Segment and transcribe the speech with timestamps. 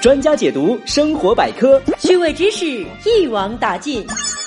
[0.00, 4.02] 专家解读生活百科，趣味知识一网打尽，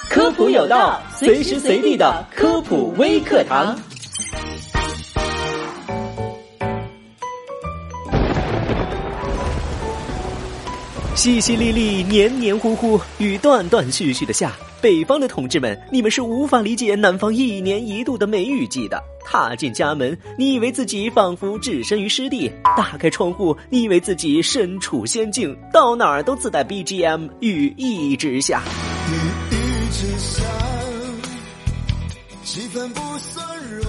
[0.10, 3.78] 科普有道，随时随地的科普微课堂。
[11.16, 14.54] 淅淅沥沥，黏黏糊糊，雨断断续续的下。
[14.82, 19.00] 北方的同志们，你们是无法理解南方一年一度的梅雨季的。
[19.26, 25.58] 踏进家门，你以为自己仿佛置身于湿地；打开窗户，你以为自己身处仙境。
[25.72, 28.62] 到哪儿都自带 BGM，雨一直下。
[29.10, 29.16] 雨
[29.56, 30.44] 一直下，
[32.44, 33.84] 气氛不算热。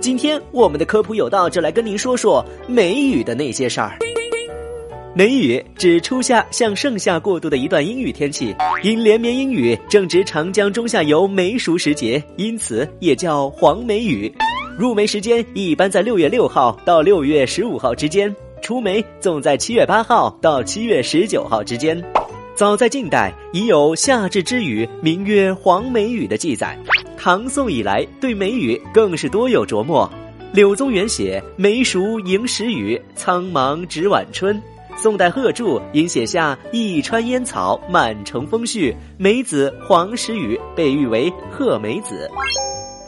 [0.00, 3.98] 今天我们的科普有道就来跟您说说梅雨的那些事儿。
[5.16, 14.30] 梅雨指初夏向盛夏过渡的一段阴雨天气，因连绵阴雨正值长江中下游梅熟时节，因此也叫黄梅雨。
[14.78, 21.98] 入梅时间一般在六月六号到六月十五号之间，出梅总在七月八号到七月十九号之间。
[22.54, 26.78] 早在近代已有夏至之雨名曰黄梅雨的记载，
[27.16, 30.10] 唐宋以来对梅雨更是多有琢磨。
[30.52, 34.62] 柳宗元写“梅熟迎时雨，苍茫值晚春”。
[34.98, 42.28] 宋代贺铸因写下“一川烟草，满城风絮，梅子黄时雨”，被誉为贺梅子。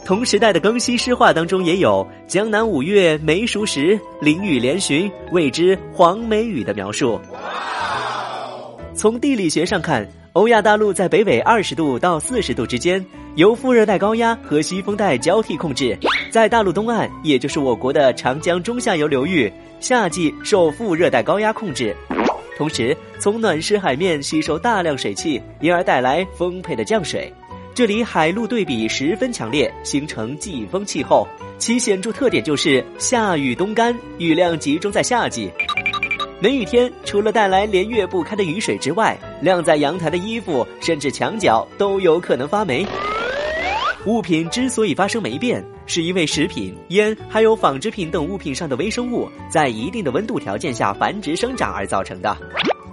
[0.05, 7.19] 同时代的更新诗话当中也有“江南五月梅熟时，淋雨连旬，谓之黄梅雨”的描述。
[8.93, 13.03] 从地理学上看，欧亚大陆在北纬二十度到四十度之间，
[13.35, 15.97] 由副热带高压和西风带交替控制。
[16.29, 19.51] 在大陆东岸，也就是我国的长江中下游流域。
[19.79, 21.95] 夏季受副热带高压控制，
[22.57, 27.31] 同时从暖湿海面吸收大量水汽，因而带来丰沛的降水。
[27.73, 31.25] 这里海陆对比十分强烈，形成季风气候。
[31.57, 35.49] 其显著特点就是夏雨冬干，雨量集中在夏季。
[36.41, 42.85] 梅雨天除了带来连月不开的雨水之外，晾在阳台的衣服甚至墙角都有可能发霉。
[44.05, 52.37] 物品之所以发生霉变，是因为食品、烟还有纺织品等物品上的微生物在一定的温度条件下繁殖生长而造成的。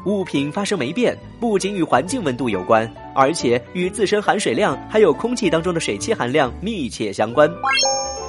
[0.06, 7.50] 物品发生霉变，不仅与环境温度有关，而且与自身含水量还有空气当中的水汽含量密切相关。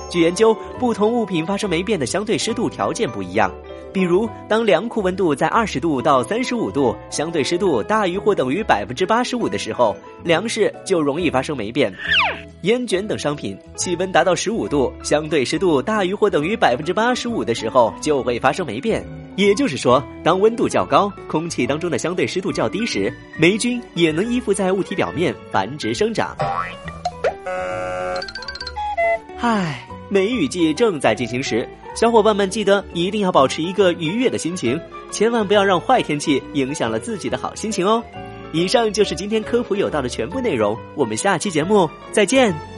[0.10, 3.50] 据研究，不同物品发生霉变的相对湿度条件不一样。
[3.94, 9.96] 比如，当粮库温度在二十度到三十五度，相对湿度大于或等于百分之八十五的时候，
[10.26, 11.90] 粮食就容易发生霉变。
[12.62, 19.06] 烟卷等商品气温达到十五度，相对湿度大于或等于百分之八十五的时候，就会发生霉变。
[19.36, 26.36] 也就是说，当温度较高，空气当中的相对湿度较低时，霉菌也能依附在物体表面繁殖生长。
[29.40, 31.70] 唉，梅雨季正在进行时。
[31.96, 34.80] 小伙伴们，记得一定要保持一个愉悦的心情，
[35.12, 38.04] 千万不要让坏天气影响了自己的好心情哦。
[38.54, 42.77] 以上就是今天科普有道的全部内容，我们下期节目再见。